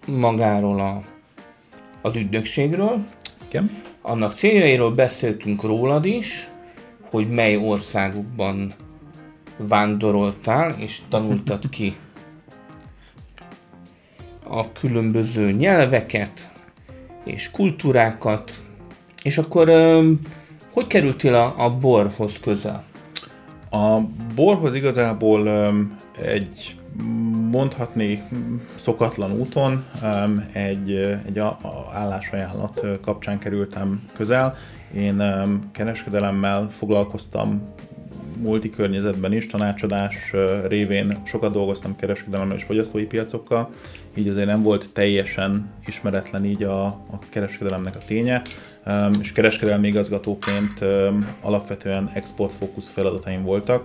magáról 0.06 0.80
a, 0.80 1.00
az 2.00 2.16
ügynökségről, 2.16 3.04
Igen. 3.48 3.80
annak 4.02 4.32
céljairól 4.32 4.90
beszéltünk 4.90 5.62
rólad 5.62 6.04
is, 6.04 6.48
hogy 7.10 7.28
mely 7.28 7.56
országokban 7.56 8.74
vándoroltál 9.56 10.76
és 10.78 11.00
tanultad 11.08 11.68
ki 11.68 11.96
a 14.48 14.72
különböző 14.72 15.52
nyelveket 15.52 16.50
és 17.24 17.50
kultúrákat, 17.50 18.65
és 19.26 19.38
akkor 19.38 19.70
hogy 20.72 20.86
kerültél 20.86 21.34
a, 21.34 21.54
a 21.64 21.70
borhoz 21.70 22.38
közel? 22.40 22.84
A 23.70 23.98
borhoz 24.34 24.74
igazából 24.74 25.48
egy 26.22 26.76
mondhatni 27.50 28.22
szokatlan 28.74 29.32
úton 29.32 29.84
egy, 30.52 30.90
egy 31.26 31.42
állásajánlat 31.92 32.86
kapcsán 33.00 33.38
kerültem 33.38 34.04
közel. 34.16 34.56
Én 34.94 35.22
kereskedelemmel 35.72 36.68
foglalkoztam 36.70 37.74
multi 38.36 38.70
környezetben 38.70 39.32
is, 39.32 39.46
tanácsadás 39.46 40.14
révén 40.68 41.22
sokat 41.24 41.52
dolgoztam 41.52 41.96
kereskedelemmel 41.96 42.56
és 42.56 42.64
fogyasztói 42.64 43.04
piacokkal, 43.04 43.70
így 44.14 44.28
azért 44.28 44.46
nem 44.46 44.62
volt 44.62 44.92
teljesen 44.92 45.70
ismeretlen 45.86 46.44
így 46.44 46.62
a, 46.62 46.84
a 46.86 47.18
kereskedelemnek 47.30 47.96
a 47.96 48.04
ténye, 48.06 48.42
és 49.20 49.32
kereskedelmi 49.32 49.88
igazgatóként 49.88 50.84
alapvetően 51.40 52.10
exportfókusz 52.14 52.88
feladataim 52.88 53.42
voltak 53.42 53.84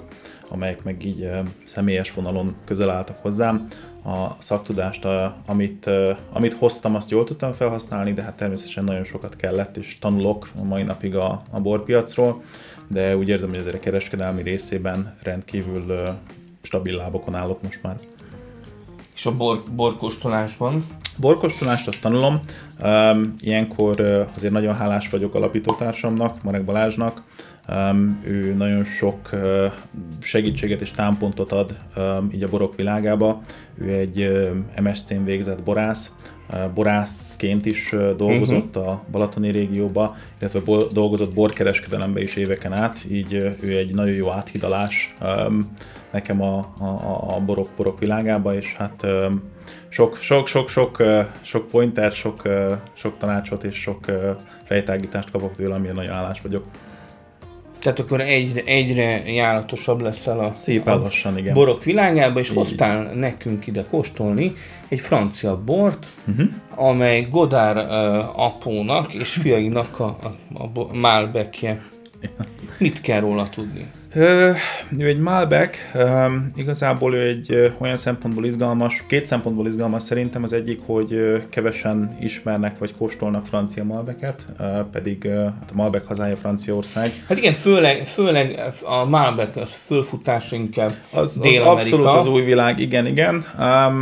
amelyek 0.52 0.84
meg 0.84 1.06
így 1.06 1.30
személyes 1.64 2.14
vonalon 2.14 2.56
közel 2.66 2.90
álltak 2.90 3.18
hozzám. 3.22 3.68
A 4.04 4.36
szaktudást, 4.40 5.08
amit, 5.46 5.90
amit 6.32 6.54
hoztam, 6.54 6.96
azt 6.96 7.10
jól 7.10 7.24
tudtam 7.24 7.54
felhasználni, 7.54 8.14
de 8.14 8.22
hát 8.22 8.34
természetesen 8.34 8.84
nagyon 8.84 9.04
sokat 9.04 9.36
kellett, 9.36 9.78
és 9.78 9.98
tanulok 10.00 10.48
a 10.60 10.64
mai 10.64 10.84
napig 10.84 11.16
a, 11.16 11.42
a 11.52 11.60
borpiacról, 11.60 12.42
de 12.88 13.18
úgy 13.18 13.30
érzem, 13.30 13.50
hogy 13.50 13.58
azért 13.58 13.76
a 13.76 13.80
kereskedelmi 13.80 14.42
részében 14.42 15.18
rendkívül 15.24 16.04
stabil 16.62 16.96
lábokon 16.96 17.36
állok 17.36 17.62
most 17.62 17.80
már. 17.82 17.96
És 19.14 19.26
a 19.26 19.36
bor, 19.36 19.64
borkóstolásban? 19.76 20.86
Borkóstolást 21.18 21.88
azt 21.88 22.02
tanulom. 22.02 22.40
Ilyenkor 23.40 24.00
azért 24.36 24.54
nagyon 24.54 24.76
hálás 24.76 25.10
vagyok 25.10 25.36
alapítótársamnak, 25.36 26.44
Marek 26.44 26.66
Balázsnak, 26.66 27.24
Um, 27.70 28.22
ő 28.24 28.54
nagyon 28.54 28.84
sok 28.84 29.30
uh, 29.34 29.72
segítséget 30.22 30.82
és 30.82 30.92
támpontot 30.92 31.52
ad 31.52 31.78
um, 31.98 32.30
így 32.34 32.44
a 32.44 32.50
borok 32.50 32.76
világába. 32.76 33.42
Ő 33.78 33.90
egy 33.90 34.22
um, 34.22 34.66
MSC-n 34.84 35.24
végzett 35.24 35.64
borász, 35.64 36.12
uh, 36.50 36.70
borászként 36.74 37.66
is 37.66 37.94
uh, 37.94 38.16
dolgozott 38.16 38.76
uh-huh. 38.76 38.92
a 38.92 39.04
Balatoni 39.12 39.50
régióba, 39.50 40.16
illetve 40.40 40.60
bo- 40.60 40.94
dolgozott 40.94 41.34
borkereskedelembe 41.34 42.22
is 42.22 42.36
éveken 42.36 42.74
át, 42.74 43.06
így 43.12 43.34
uh, 43.34 43.52
ő 43.60 43.78
egy 43.78 43.94
nagyon 43.94 44.16
jó 44.16 44.30
áthidalás 44.30 45.16
um, 45.22 45.72
nekem 46.12 46.42
a, 46.42 46.58
a, 46.80 47.36
a 47.36 47.40
borok, 47.40 47.70
borok 47.78 48.00
világába, 48.00 48.56
és 48.56 48.74
hát 48.74 49.04
um, 49.04 49.42
sok, 49.90 50.18
sok, 50.18 50.48
sok, 50.48 50.70
sok, 50.70 51.04
sok 51.42 51.68
pointer, 51.68 52.12
sok, 52.12 52.42
sok 52.94 53.18
tanácsot 53.18 53.64
és 53.64 53.76
sok 53.76 54.06
fejtágítást 54.64 55.32
kapok 55.32 55.56
tőle, 55.56 55.76
amilyen 55.76 55.96
nagyon 55.96 56.14
állás 56.14 56.42
vagyok. 56.42 56.66
Tehát 57.82 58.00
akkor 58.00 58.22
egyre, 58.22 58.62
egyre 58.66 59.32
járatosabb 59.32 60.02
leszel 60.02 60.40
a, 60.40 60.52
Szépen 60.56 61.00
lassan, 61.00 61.38
igen. 61.38 61.54
borok 61.54 61.84
világába, 61.84 62.40
és 62.40 62.50
így, 62.50 62.56
hoztál 62.56 63.14
nekünk 63.14 63.68
ide 63.68 63.84
kóstolni 63.90 64.54
egy 64.88 65.00
francia 65.00 65.58
bort, 65.58 66.06
uh-huh. 66.28 66.48
amely 66.76 67.28
Godár 67.30 67.78
uh, 67.78 68.40
apónak 68.40 69.14
és 69.14 69.34
fiainak 69.34 70.00
a, 70.00 70.18
a, 70.54 70.80
a 70.80 70.94
Malbecje. 70.94 71.82
Mit 72.78 73.02
kell 73.02 73.20
róla 73.20 73.50
tudni? 73.50 73.90
Ő 74.16 74.56
egy 74.98 75.20
Malbec, 75.20 75.78
igazából 76.56 77.16
ő 77.16 77.28
egy 77.28 77.74
olyan 77.78 77.98
szempontból 77.98 78.46
izgalmas, 78.46 79.04
két 79.08 79.26
szempontból 79.26 79.68
izgalmas 79.68 80.04
szerintem, 80.04 80.44
az 80.44 80.54
egyik, 80.54 80.80
hogy 80.86 81.42
kevesen 81.50 82.18
ismernek 82.20 82.78
vagy 82.78 82.94
kóstolnak 82.98 83.46
francia 83.46 83.84
Malbeket, 83.84 84.46
pedig 84.92 85.28
hát 85.28 85.70
a 85.72 85.76
Malbec 85.76 86.08
hazája 86.08 86.36
Franciaország. 86.36 87.12
Hát 87.28 87.38
igen, 87.38 87.54
főleg, 87.54 88.06
főleg 88.06 88.62
a 88.84 89.06
Malbec 89.06 89.56
az 89.56 89.74
fölfutása 89.86 90.56
inkább 90.56 90.92
az, 91.12 91.40
az 91.42 91.66
abszolút 91.66 92.08
az 92.08 92.28
új 92.28 92.42
világ, 92.42 92.80
igen, 92.80 93.06
igen, 93.06 93.46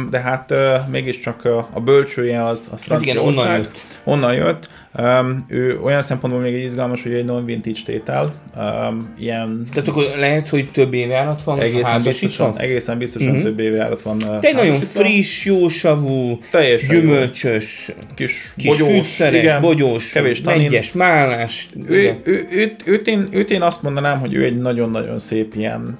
de 0.10 0.20
hát 0.20 0.54
mégiscsak 0.88 1.46
a 1.74 1.80
bölcsője 1.80 2.46
az, 2.46 2.70
az 2.74 2.82
Franciaország. 2.82 3.26
Hát 3.26 3.36
igen, 3.36 3.44
onnan 3.44 3.58
jött. 3.58 3.86
Onnan 4.04 4.34
jött. 4.34 4.70
Um, 4.98 5.46
ő 5.48 5.80
olyan 5.80 6.02
szempontból 6.02 6.42
még 6.42 6.54
egy 6.54 6.64
izgalmas, 6.64 7.04
hogy 7.04 7.14
egy 7.14 7.26
non-vintage 7.26 7.80
tétel. 7.86 8.34
Um, 8.58 9.14
ilyen... 9.20 9.64
Tehát 9.74 9.88
akkor 9.88 10.04
lehet, 10.18 10.48
hogy 10.48 10.72
több 10.72 10.94
évjárat 10.94 11.44
van 11.44 11.60
egészen 11.60 12.04
biztosan, 12.04 12.58
egészen 12.60 12.98
biztosan 12.98 13.30
uh-huh. 13.30 13.44
több 13.44 13.60
évjárat 13.60 14.02
van 14.02 14.18
egy 14.42 14.54
nagyon 14.54 14.80
friss, 14.80 15.46
jósavú, 15.46 16.40
Teljesen 16.52 16.90
gyümölcsös, 16.90 17.88
jó. 17.88 17.94
kis, 18.16 18.54
kis 18.58 18.78
bogyós, 18.78 19.08
fűszeres, 19.08 19.42
igen, 19.42 19.62
bogyós, 19.62 20.12
kevés 20.12 20.42
egyes 20.46 20.92
málás. 20.92 21.70
Ő, 21.88 21.96
ő, 21.96 22.20
ő, 22.24 22.48
őt, 22.52 22.82
őt, 22.86 23.08
én, 23.08 23.28
őt 23.32 23.52
én 23.52 23.62
azt 23.62 23.82
mondanám, 23.82 24.20
hogy 24.20 24.34
ő 24.34 24.44
egy 24.44 24.58
nagyon-nagyon 24.58 25.20
szép 25.20 25.56
ilyen 25.56 25.98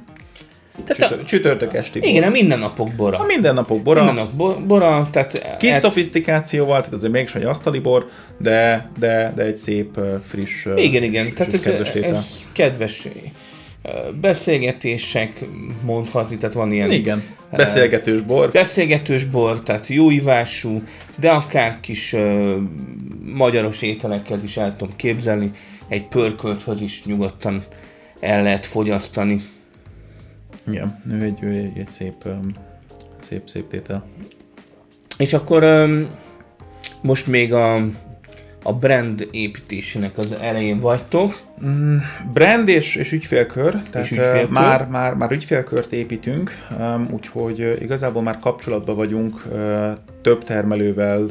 tehát 0.86 1.02
Csütör, 1.02 1.20
a, 1.20 1.24
csütörtök 1.24 1.74
esti 1.74 2.00
Igen, 2.02 2.24
a 2.24 2.30
mindennapok 2.30 2.90
bora. 2.96 3.18
A 3.18 3.26
mindennapok 3.26 3.82
bora. 3.82 4.04
Mindennapok 4.04 4.66
bora, 4.66 5.08
tehát... 5.12 5.58
Kis 5.58 5.72
et... 5.72 5.80
szofisztikációval, 5.80 6.78
tehát 6.78 6.94
azért 6.94 7.12
mégsem 7.12 7.42
egy 7.42 7.48
asztali 7.48 7.80
bor, 7.80 8.10
de, 8.38 8.90
de, 9.00 9.34
de 9.36 9.44
egy 9.44 9.58
szép, 9.58 10.00
friss, 10.26 10.66
Igen, 10.76 11.04
igen, 11.04 11.24
friss, 11.24 11.38
tehát 11.38 11.54
ez, 11.54 11.62
kedves 11.62 11.90
ez 11.90 12.44
kedves 12.52 13.08
beszélgetések 14.22 15.46
mondhatni, 15.84 16.38
tehát 16.38 16.56
van 16.56 16.72
ilyen... 16.72 16.92
Igen, 16.92 17.24
beszélgetős 17.52 18.22
bor. 18.22 18.52
Beszélgetős 18.52 19.24
bor, 19.24 19.64
tehát 19.64 19.88
jó 19.88 20.10
ivású, 20.10 20.84
de 21.16 21.30
akár 21.30 21.80
kis 21.80 22.14
uh, 22.14 22.56
magyaros 23.26 23.82
ételekkel 23.82 24.40
is 24.44 24.58
el 24.58 24.76
tudom 24.78 24.96
képzelni, 24.96 25.52
egy 25.88 26.08
pörkölthöz 26.08 26.82
is 26.82 27.06
nyugodtan 27.06 27.64
el 28.20 28.44
lehet 28.44 28.66
fogyasztani. 28.66 29.42
Igen, 30.68 31.02
ő 31.12 31.24
egy, 31.24 31.44
ő 31.44 31.50
egy, 31.50 31.78
egy 31.78 31.90
szép, 31.90 32.28
szép, 33.22 33.50
szép 33.50 33.68
tétel. 33.68 34.06
És 35.18 35.34
akkor 35.34 35.66
most 37.02 37.28
még 37.28 37.54
a 37.54 37.86
a 38.64 38.74
brand 38.74 39.28
építésének 39.32 40.18
az 40.18 40.36
elején 40.42 40.80
vagytok. 40.80 41.42
Brand 42.34 42.68
és, 42.68 42.96
és 42.96 43.12
ügyfélkör, 43.12 43.72
tehát 43.72 44.06
És 44.06 44.12
ügyfélkör. 44.12 44.50
Már, 44.50 44.88
már, 44.88 45.14
már 45.14 45.32
ügyfélkört 45.32 45.94
építünk, 45.94 46.52
úgyhogy 47.12 47.78
igazából 47.82 48.22
már 48.22 48.38
kapcsolatban 48.40 48.96
vagyunk 48.96 49.44
több 50.22 50.44
termelővel, 50.44 51.30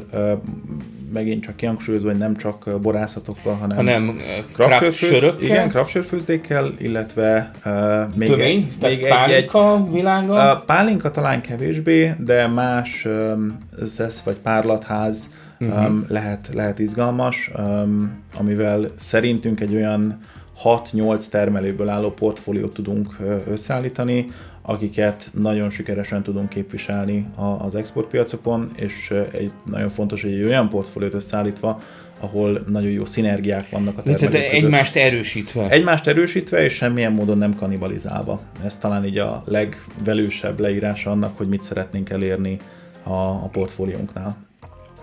megint 1.13 1.43
csak 1.43 1.55
kihangsúlyozva, 1.55 2.09
hogy 2.09 2.17
nem 2.17 2.35
csak 2.35 2.67
uh, 2.67 2.73
borászatokkal, 2.73 3.53
hanem, 3.53 3.77
hanem 3.77 4.17
uh, 4.57 4.91
sörökkel. 4.91 5.41
Igen, 5.41 5.69
craft 5.69 5.89
sörfőzdékkel, 5.89 6.73
illetve 6.77 7.51
uh, 7.65 8.15
még 8.15 8.29
Tömény, 8.29 8.57
egy, 8.57 8.99
tehát 8.99 9.27
még 9.27 9.35
egy, 9.35 9.49
egy, 9.53 9.91
világa. 9.91 10.51
a 10.51 10.55
pálinka 10.65 11.11
talán 11.11 11.41
kevésbé, 11.41 12.13
de 12.19 12.47
más 12.47 13.05
um, 13.05 13.57
zesz 13.81 14.21
vagy 14.21 14.37
párlatház 14.39 15.29
Mhm. 15.59 15.85
um, 15.85 16.05
lehet, 16.07 16.49
lehet 16.53 16.79
izgalmas, 16.79 17.51
um, 17.57 18.11
amivel 18.37 18.85
szerintünk 18.95 19.59
egy 19.59 19.75
olyan 19.75 20.19
6-8 20.63 21.25
termelőből 21.29 21.89
álló 21.89 22.11
portfóliót 22.11 22.73
tudunk 22.73 23.17
összeállítani, 23.49 24.31
akiket 24.69 25.29
nagyon 25.33 25.69
sikeresen 25.69 26.23
tudunk 26.23 26.49
képviselni 26.49 27.25
az 27.57 27.75
exportpiacokon, 27.75 28.71
és 28.75 29.13
egy 29.31 29.51
nagyon 29.65 29.89
fontos, 29.89 30.21
hogy 30.21 30.31
egy 30.31 30.43
olyan 30.43 30.69
portfóliót 30.69 31.13
összeállítva, 31.13 31.81
ahol 32.19 32.63
nagyon 32.67 32.91
jó 32.91 33.05
szinergiák 33.05 33.69
vannak 33.69 33.97
a 33.97 34.01
Tehát 34.01 34.19
termelők 34.19 34.49
között. 34.49 34.63
egymást 34.63 34.95
erősítve. 34.95 35.69
Egymást 35.69 36.07
erősítve, 36.07 36.63
és 36.63 36.73
semmilyen 36.73 37.11
módon 37.11 37.37
nem 37.37 37.55
kanibalizálva. 37.55 38.41
Ez 38.65 38.77
talán 38.77 39.05
így 39.05 39.17
a 39.17 39.43
legvelősebb 39.45 40.59
leírása 40.59 41.11
annak, 41.11 41.37
hogy 41.37 41.47
mit 41.47 41.63
szeretnénk 41.63 42.09
elérni 42.09 42.59
a, 43.03 43.13
a 43.13 43.49
portfóliónknál. 43.51 44.37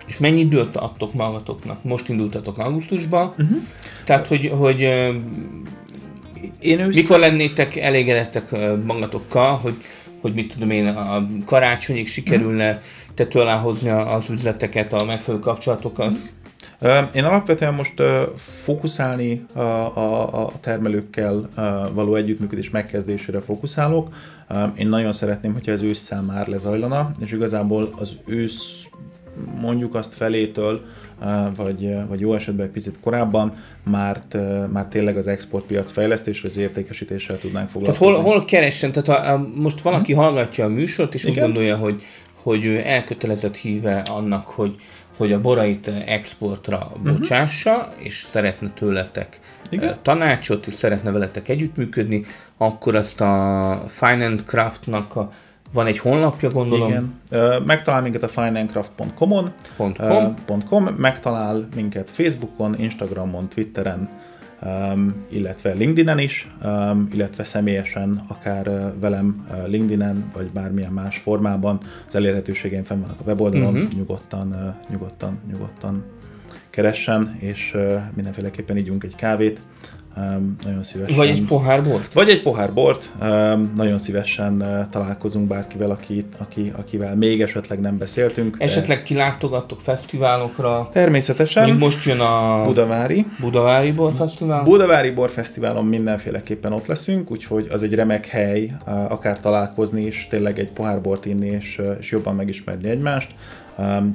És 0.05 0.17
mennyi 0.17 0.39
időt 0.39 0.75
adtok 0.75 1.13
magatoknak? 1.13 1.83
Most 1.83 2.09
indultatok 2.09 2.57
augusztusban. 2.57 3.33
Mhm. 3.37 3.41
Uh-huh. 3.41 3.57
Tehát, 4.05 4.27
hogy, 4.27 4.51
hogy 4.53 4.87
Én 6.59 6.79
ősz... 6.79 6.95
mikor 6.95 7.19
lennétek 7.19 7.75
elégedettek 7.75 8.51
magatokkal, 8.85 9.55
hogy, 9.55 9.75
hogy 10.21 10.33
mit 10.33 10.53
tudom 10.53 10.69
én, 10.69 10.87
a 10.87 11.27
karácsonyig 11.45 12.07
sikerülne 12.07 12.81
tető 13.13 13.39
alá 13.39 13.57
hozni 13.57 13.89
az 13.89 14.29
üzleteket, 14.29 14.93
a 14.93 15.05
megfelelő 15.05 15.43
kapcsolatokat? 15.43 16.13
Ö, 16.79 16.99
Én 17.13 17.23
alapvetően 17.23 17.73
most 17.73 18.01
fókuszálni 18.35 19.45
a, 19.53 19.59
a, 19.59 20.41
a 20.45 20.51
termelőkkel 20.61 21.47
való 21.93 22.15
együttműködés 22.15 22.69
megkezdésére 22.69 23.39
fókuszálok. 23.39 24.15
Én 24.75 24.87
nagyon 24.87 25.11
szeretném, 25.11 25.53
hogyha 25.53 25.71
ez 25.71 25.81
ősszel 25.81 26.21
már 26.21 26.47
lezajlana, 26.47 27.11
és 27.19 27.31
igazából 27.31 27.93
az 27.97 28.17
ősz 28.25 28.87
mondjuk 29.61 29.95
azt 29.95 30.13
felétől, 30.13 30.81
vagy, 31.55 31.95
vagy 32.07 32.19
jó 32.19 32.33
esetben 32.33 32.65
egy 32.65 32.71
picit 32.71 32.99
korábban, 33.01 33.53
már, 33.83 34.19
t- 34.19 34.71
már 34.71 34.85
tényleg 34.85 35.17
az 35.17 35.27
exportpiac 35.27 35.91
fejlesztésre, 35.91 36.47
az 36.47 36.57
értékesítéssel 36.57 37.39
tudnánk 37.39 37.71
Tehát 37.71 37.95
foglalkozni. 37.97 38.23
hol, 38.23 38.33
hol 38.33 38.45
keressen? 38.45 38.91
Tehát 38.91 39.07
ha, 39.07 39.31
ha 39.31 39.47
most 39.55 39.81
valaki 39.81 40.13
hallgatja 40.13 40.65
a 40.65 40.69
műsort, 40.69 41.13
és 41.13 41.23
úgy 41.25 41.31
Igen. 41.31 41.43
gondolja, 41.43 41.77
hogy, 41.77 42.03
hogy 42.33 42.65
ő 42.65 42.81
elkötelezett 42.85 43.55
híve 43.55 43.97
annak, 43.99 44.47
hogy, 44.47 44.75
hogy 45.17 45.31
a 45.31 45.41
borait 45.41 45.91
exportra 46.05 46.91
bocsássa, 47.03 47.93
és 47.97 48.25
szeretne 48.29 48.71
tőletek 48.73 49.39
Igen. 49.69 49.95
tanácsot, 50.01 50.67
és 50.67 50.73
szeretne 50.73 51.11
veletek 51.11 51.49
együttműködni, 51.49 52.25
akkor 52.57 52.95
azt 52.95 53.21
a 53.21 53.83
Fine 53.87 54.25
and 54.25 54.43
Craftnak 54.43 55.15
a, 55.15 55.29
van 55.73 55.85
egy 55.85 55.97
honlapja, 55.97 56.49
gondolom. 56.49 56.89
Igen. 56.89 57.21
Megtalál 57.65 58.01
minket 58.01 58.23
a 58.23 58.27
ö, 59.99 60.27
com. 60.45 60.63
.com, 60.69 60.83
megtalál 60.83 61.67
minket 61.75 62.09
Facebookon, 62.09 62.75
Instagramon, 62.79 63.47
Twitteren, 63.47 64.09
um, 64.61 65.25
illetve 65.31 65.73
LinkedIn-en 65.73 66.19
is, 66.19 66.51
um, 66.65 67.07
illetve 67.13 67.43
személyesen, 67.43 68.23
akár 68.27 68.67
uh, 68.67 68.83
velem 68.99 69.45
uh, 69.49 69.67
LinkedIn-en, 69.67 70.31
vagy 70.33 70.49
bármilyen 70.49 70.91
más 70.91 71.17
formában. 71.17 71.79
Az 72.07 72.15
elérhetőségeim 72.15 72.83
fenn 72.83 73.01
vannak 73.01 73.19
a 73.19 73.23
weboldalon, 73.25 73.75
uh-huh. 73.75 73.93
nyugodtan, 73.93 74.47
uh, 74.47 74.89
nyugodtan, 74.89 75.39
nyugodtan 75.51 76.03
keressen, 76.69 77.35
és 77.39 77.71
uh, 77.75 78.01
mindenféleképpen 78.15 78.77
ígyunk 78.77 79.03
egy 79.03 79.15
kávét. 79.15 79.59
Um, 80.19 80.55
nagyon 80.63 80.83
szívesen. 80.83 81.15
Vagy 81.15 81.29
egy 81.29 81.43
pohár 81.43 81.83
bort? 81.83 82.13
Vagy 82.13 82.29
egy 82.29 82.41
pohár 82.41 82.73
bort, 82.73 83.11
um, 83.21 83.71
nagyon 83.75 83.97
szívesen 83.97 84.61
uh, 84.61 84.89
találkozunk 84.89 85.47
bárkivel, 85.47 85.89
aki, 85.89 86.25
aki, 86.37 86.71
akivel 86.77 87.15
még 87.15 87.41
esetleg 87.41 87.79
nem 87.79 87.97
beszéltünk. 87.97 88.57
de 88.57 88.63
Esetleg 88.63 89.03
kilátogattok 89.03 89.81
fesztiválokra? 89.81 90.89
Természetesen. 90.91 91.63
Mondjuk 91.65 91.83
most 91.83 92.05
jön 92.05 92.19
a 92.19 92.63
Budavári. 92.63 93.25
Budavári 93.39 93.91
Borfesztivál. 93.91 94.63
Budavári 94.63 95.11
Borfesztiválon 95.11 95.85
mindenféleképpen 95.85 96.73
ott 96.73 96.87
leszünk, 96.87 97.31
úgyhogy 97.31 97.67
az 97.71 97.83
egy 97.83 97.93
remek 97.93 98.27
hely, 98.27 98.71
uh, 98.85 99.11
akár 99.11 99.39
találkozni 99.39 100.05
is, 100.05 100.27
tényleg 100.29 100.59
egy 100.59 100.71
pohár 100.71 101.01
bort 101.01 101.25
inni, 101.25 101.47
és, 101.47 101.77
uh, 101.79 101.95
és 101.99 102.11
jobban 102.11 102.35
megismerni 102.35 102.89
egymást. 102.89 103.35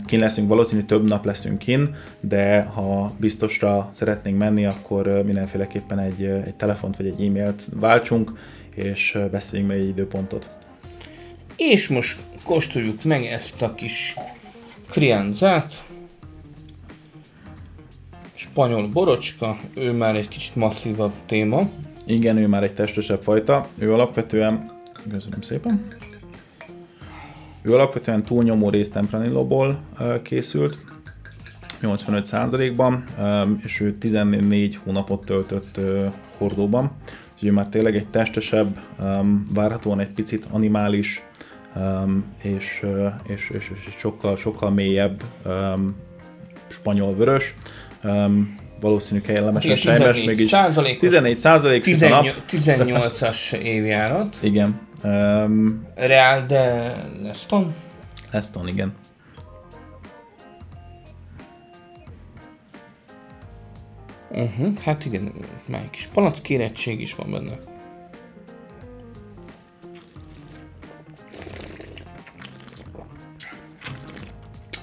Kin 0.07 0.19
leszünk, 0.19 0.49
valószínű 0.49 0.83
több 0.83 1.07
nap 1.07 1.25
leszünk 1.25 1.59
kin, 1.59 1.95
de 2.21 2.63
ha 2.63 3.13
biztosra 3.17 3.91
szeretnénk 3.93 4.39
menni, 4.39 4.65
akkor 4.65 5.23
mindenféleképpen 5.25 5.99
egy, 5.99 6.23
egy 6.23 6.55
telefont 6.55 6.97
vagy 6.97 7.07
egy 7.07 7.27
e-mailt 7.27 7.63
váltsunk, 7.81 8.33
és 8.75 9.19
beszéljünk 9.31 9.71
meg 9.71 9.81
egy 9.81 9.89
időpontot. 9.89 10.49
És 11.57 11.89
most 11.89 12.21
kóstoljuk 12.43 13.05
meg 13.05 13.25
ezt 13.25 13.63
a 13.63 13.75
kis 13.75 14.15
krianzát. 14.91 15.85
Spanyol 18.35 18.89
borocska, 18.89 19.59
ő 19.75 19.93
már 19.93 20.17
egy 20.17 20.29
kicsit 20.29 20.57
masszívabb 20.57 21.13
téma. 21.27 21.69
Igen, 22.07 22.37
ő 22.37 22.47
már 22.47 22.63
egy 22.63 22.75
testesebb 22.75 23.23
fajta. 23.23 23.67
Ő 23.79 23.93
alapvetően, 23.93 24.71
köszönöm 25.11 25.41
szépen, 25.41 25.89
ő 27.63 27.75
alapvetően 27.75 28.23
túlnyomó 28.23 28.69
rész 28.69 28.91
Tempranillo-ból 28.91 29.81
készült, 30.23 30.79
85%-ban, 31.83 33.05
ö, 33.19 33.43
és 33.65 33.81
ő 33.81 33.95
14 33.95 34.79
hónapot 34.85 35.25
töltött 35.25 35.81
hordóban. 36.39 36.91
Úgyhogy 37.35 37.49
ő 37.49 37.53
már 37.53 37.69
tényleg 37.69 37.97
egy 37.97 38.07
testesebb, 38.07 38.79
várhatóan 39.55 40.01
egy 40.01 40.09
picit 40.09 40.47
animális, 40.51 41.23
és, 42.43 42.87
és, 43.27 43.51
és, 43.59 43.71
és 43.87 43.95
sokkal, 43.99 44.37
sokkal 44.37 44.71
mélyebb 44.71 45.23
spanyol 46.67 47.15
vörös. 47.15 47.55
Valószínű 48.81 49.21
kellemesen 49.21 49.77
sejmes, 49.77 49.99
14 49.99 50.27
mégis 50.27 50.51
százalékos. 50.51 50.99
14 50.99 51.39
százalék 51.39 51.85
süt 51.85 52.03
a 52.03 52.09
nap. 52.09 52.27
18, 52.47 53.19
18-as 53.21 53.53
évjárat. 53.53 54.37
Igen. 54.41 54.81
Um, 55.05 55.87
Real 55.95 56.47
de 56.47 56.97
Leston. 57.23 57.75
Aston, 58.33 58.69
igen. 58.69 58.95
Uh-huh. 64.31 64.79
Hát 64.79 65.05
igen, 65.05 65.33
már 65.69 65.83
egy 65.83 65.91
kis 65.91 66.07
palackérettség 66.07 67.01
is 67.01 67.15
van 67.15 67.31
benne. 67.31 67.59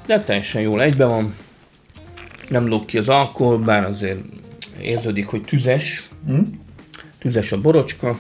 De 0.06 0.22
teljesen 0.22 0.62
jól 0.62 0.82
egybe 0.82 1.06
van. 1.06 1.36
Nem 2.50 2.68
lóg 2.68 2.86
ki 2.86 2.98
az 2.98 3.10
alkohol, 3.10 3.58
bár 3.58 3.84
azért 3.84 4.20
érződik, 4.82 5.28
hogy 5.28 5.44
tüzes. 5.44 6.10
Mm. 6.32 6.42
Tüzes 7.20 7.52
a 7.52 7.62
borocska. 7.62 8.20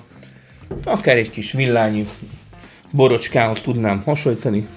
Akár 0.84 1.18
egy 1.18 1.30
kis 1.30 1.52
villányi 1.52 2.08
borocskához 2.92 3.62
tudnám 3.62 4.02
hasonlítani. 4.06 4.68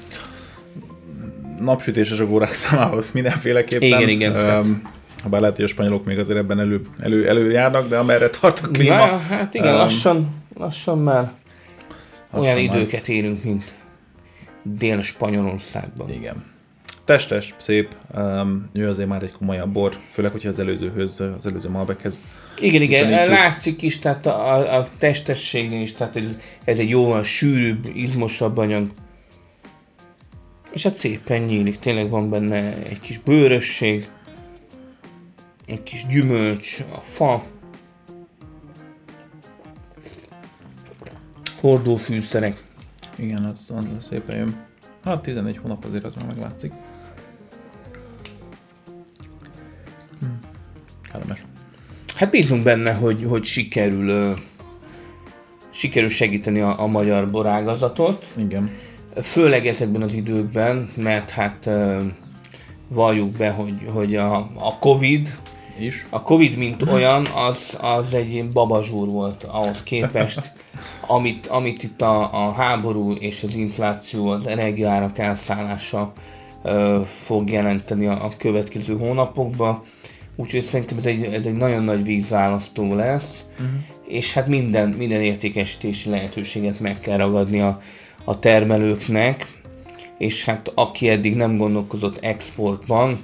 Napsütéses 1.61 2.19
a 2.19 2.27
górák 2.27 2.53
számához 2.53 3.07
mindenféleképpen. 3.13 3.89
Igen, 3.89 4.09
igen, 4.09 4.59
Um, 4.59 4.83
bár 5.31 5.41
lehet, 5.41 5.57
hogy 5.57 5.65
a 5.65 5.69
spanyolok 5.69 6.05
még 6.05 6.19
azért 6.19 6.39
ebben 6.39 6.61
elő, 6.61 6.81
elő, 7.01 7.29
előjárnak, 7.29 7.89
de 7.89 7.97
amerre 7.99 8.29
tart 8.31 8.61
a 8.61 8.69
klíma. 8.69 8.95
Ja, 8.95 9.19
hát 9.19 9.55
igen, 9.55 9.73
Öm, 9.73 9.79
lassan, 9.79 10.29
lassan 10.57 10.99
már 10.99 11.33
olyan 12.33 12.55
már. 12.55 12.63
időket 12.65 13.09
élünk, 13.09 13.45
mint 13.45 13.75
Dél-Spanyolországban. 14.63 16.11
Igen. 16.11 16.45
Testes, 17.05 17.55
szép, 17.59 17.97
um, 18.15 18.71
ő 18.73 18.89
azért 18.89 19.09
már 19.09 19.23
egy 19.23 19.33
komolyabb 19.33 19.73
bor, 19.73 19.99
főleg, 20.09 20.33
hogyha 20.33 20.49
az 20.49 20.59
előzőhöz, 20.59 21.21
az 21.21 21.47
előző 21.47 21.69
Malbechez 21.69 22.27
Igen, 22.61 22.83
igen, 22.83 23.29
látszik 23.29 23.83
is, 23.83 23.99
tehát 23.99 24.27
a, 24.27 24.53
a, 24.53 24.79
a 24.79 24.89
testessége 24.99 25.77
is, 25.77 25.93
tehát 25.93 26.17
ez, 26.17 26.37
ez 26.65 26.79
egy 26.79 26.89
jóval 26.89 27.25
sűrűbb, 27.25 27.91
izmosabb 27.95 28.57
anyag. 28.57 28.91
És 30.73 30.83
hát 30.83 30.97
szépen 30.97 31.43
nyílik, 31.43 31.79
tényleg 31.79 32.09
van 32.09 32.31
benne 32.31 32.77
egy 32.83 33.01
kis 33.01 33.19
bőrösség, 33.19 34.09
egy 35.67 35.83
kis 35.83 36.07
gyümölcs, 36.07 36.81
a 36.95 37.01
fa, 37.01 37.45
hordófűszerek. 41.61 42.63
Igen, 43.17 43.45
az, 43.45 43.73
az 43.77 44.05
szépen 44.05 44.37
jön. 44.37 44.57
Hát 45.05 45.23
11 45.23 45.57
hónap 45.57 45.85
azért 45.85 46.05
az 46.05 46.15
már 46.15 46.27
meglátszik. 46.27 46.73
Hát 52.23 52.31
bízunk 52.31 52.63
benne, 52.63 52.93
hogy, 52.93 53.27
hogy 53.29 53.45
sikerül, 53.45 54.35
sikerül 55.71 56.09
segíteni 56.09 56.61
a, 56.61 56.81
a 56.81 56.87
magyar 56.87 57.31
borágazatot. 57.31 58.33
Igen. 58.37 58.71
Főleg 59.23 59.67
ezekben 59.67 60.03
az 60.03 60.13
időkben, 60.13 60.93
mert 60.97 61.31
hát 61.31 61.71
valljuk 62.89 63.31
be, 63.31 63.51
hogy, 63.51 63.75
hogy 63.93 64.17
a, 64.17 64.37
a 64.55 64.79
Covid, 64.81 65.39
is. 65.79 66.07
A 66.11 66.23
Covid, 66.23 66.57
mint 66.57 66.83
olyan, 66.83 67.27
az, 67.27 67.79
az 67.81 68.15
egy 68.15 68.51
babazsúr 68.53 69.09
volt 69.09 69.45
ahhoz 69.45 69.83
képest, 69.83 70.53
amit, 71.17 71.47
amit 71.47 71.83
itt 71.83 72.03
a, 72.03 72.47
a 72.47 72.53
háború 72.53 73.13
és 73.13 73.43
az 73.43 73.55
infláció, 73.55 74.29
az 74.29 74.47
energiárak 74.47 75.19
elszállása 75.19 76.13
ö, 76.63 77.01
fog 77.05 77.51
jelenteni 77.51 78.07
a, 78.07 78.25
a 78.25 78.31
következő 78.39 78.97
hónapokban. 78.99 79.83
Úgyhogy 80.37 80.63
szerintem 80.63 80.99
ez 80.99 81.07
egy, 81.07 81.23
ez 81.23 81.47
egy 81.47 81.57
nagyon 81.57 81.83
nagy 81.83 82.05
vízválasztó 82.05 82.95
lesz, 82.95 83.45
uh-huh. 83.53 83.69
és 84.09 84.33
hát 84.33 84.47
minden, 84.47 84.89
minden 84.89 85.21
értékesítési 85.21 86.11
lehetőséget 86.11 86.81
meg 86.81 87.01
kell 87.01 87.17
ragadni 87.17 87.61
a, 87.61 87.81
a 88.25 88.39
termelőknek, 88.39 89.61
és 90.19 90.45
hát 90.45 90.73
aki 90.75 91.09
eddig 91.09 91.35
nem 91.37 91.57
gondolkozott 91.57 92.25
exportban, 92.25 93.21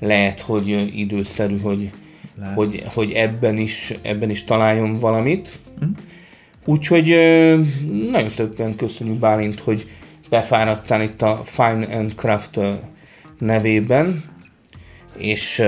lehet, 0.00 0.40
hogy 0.40 0.98
időszerű, 0.98 1.58
hogy, 1.58 1.90
lehet. 2.38 2.54
hogy, 2.56 2.82
hogy 2.94 3.12
ebben, 3.12 3.56
is, 3.56 3.94
ebben 4.02 4.30
is 4.30 4.44
találjon 4.44 4.94
valamit. 4.94 5.58
Uh-huh. 5.74 5.96
Úgyhogy 6.64 7.06
nagyon 8.08 8.30
szépen 8.30 8.76
köszönjük 8.76 9.18
Bálint, 9.18 9.60
hogy 9.60 9.86
befáradtál 10.28 11.02
itt 11.02 11.22
a 11.22 11.40
Fine 11.44 11.86
and 11.86 12.14
Craft 12.14 12.60
nevében, 13.38 14.24
és 15.16 15.62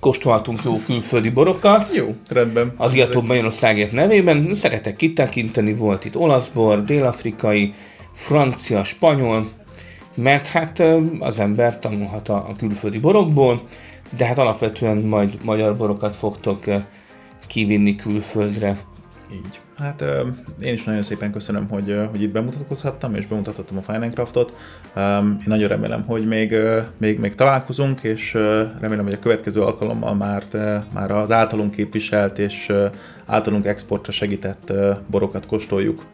kóstolhatunk 0.00 0.60
jó 0.64 0.78
külföldi 0.78 1.30
borokat. 1.30 1.90
Jó, 1.94 2.14
rendben. 2.28 2.72
Az 2.76 2.94
Iatóbb 2.94 3.26
Magyarországért 3.26 3.92
nevében 3.92 4.54
szeretek 4.54 4.96
kitekinteni, 4.96 5.74
volt 5.74 6.04
itt 6.04 6.16
olasz 6.16 6.48
bor, 6.48 6.84
dél-afrikai, 6.84 7.74
francia, 8.12 8.84
spanyol, 8.84 9.48
mert 10.14 10.46
hát 10.46 10.82
az 11.18 11.38
ember 11.38 11.78
tanulhat 11.78 12.28
a, 12.28 12.34
a 12.34 12.52
külföldi 12.58 12.98
borokból, 12.98 13.62
de 14.16 14.24
hát 14.24 14.38
alapvetően 14.38 14.96
majd 14.96 15.38
magyar 15.42 15.76
borokat 15.76 16.16
fogtok 16.16 16.64
kivinni 17.46 17.96
külföldre. 17.96 18.78
Így. 19.32 19.60
Hát 19.78 20.04
én 20.60 20.74
is 20.74 20.84
nagyon 20.84 21.02
szépen 21.02 21.32
köszönöm, 21.32 21.68
hogy, 21.68 22.00
hogy 22.10 22.22
itt 22.22 22.30
bemutatkozhattam, 22.30 23.14
és 23.14 23.26
bemutathattam 23.26 23.76
a 23.76 23.82
Fine 23.82 24.08
Craftot. 24.08 24.56
Én 24.96 25.42
nagyon 25.44 25.68
remélem, 25.68 26.04
hogy 26.06 26.26
még, 26.26 26.54
még, 26.98 27.18
még 27.18 27.34
találkozunk, 27.34 28.02
és 28.02 28.32
remélem, 28.80 29.04
hogy 29.04 29.12
a 29.12 29.18
következő 29.18 29.62
alkalommal 29.62 30.14
már, 30.14 30.42
már 30.92 31.10
az 31.10 31.30
általunk 31.30 31.74
képviselt 31.74 32.38
és 32.38 32.72
általunk 33.26 33.66
exportra 33.66 34.12
segített 34.12 34.72
borokat 35.06 35.46
kóstoljuk, 35.46 36.06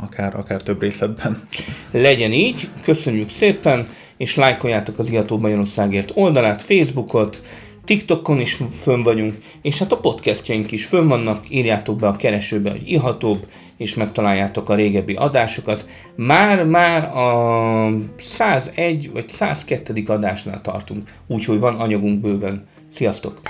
akár, 0.00 0.36
akár 0.36 0.62
több 0.62 0.80
részletben. 0.80 1.42
Legyen 1.90 2.32
így, 2.32 2.68
köszönjük 2.82 3.30
szépen, 3.30 3.86
és 4.16 4.34
lájkoljátok 4.34 4.98
az 4.98 5.10
Iható 5.10 5.38
Magyarországért 5.38 6.10
oldalát, 6.14 6.62
Facebookot, 6.62 7.42
TikTokon 7.88 8.40
is 8.40 8.58
fönn 8.80 9.02
vagyunk, 9.02 9.38
és 9.62 9.78
hát 9.78 9.92
a 9.92 9.98
podcastjaink 9.98 10.72
is 10.72 10.84
fönn 10.84 11.08
vannak, 11.08 11.46
írjátok 11.50 11.98
be 11.98 12.06
a 12.06 12.16
keresőbe, 12.16 12.70
hogy 12.70 12.90
ihatóbb, 12.90 13.46
és 13.76 13.94
megtaláljátok 13.94 14.68
a 14.68 14.74
régebbi 14.74 15.14
adásokat. 15.14 15.84
Már-már 16.16 17.16
a 17.16 17.90
101 18.18 19.10
vagy 19.12 19.28
102. 19.28 20.02
adásnál 20.06 20.60
tartunk, 20.60 21.12
úgyhogy 21.26 21.58
van 21.58 21.74
anyagunk 21.74 22.20
bőven. 22.20 22.66
Sziasztok! 22.92 23.40